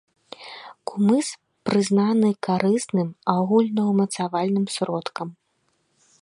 [0.91, 1.27] Кумыс
[1.69, 5.27] прызнаны карысным агульнаўмацавальным сродкам.